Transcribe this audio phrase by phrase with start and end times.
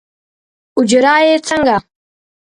[0.77, 1.77] اوجره یې څنګه؟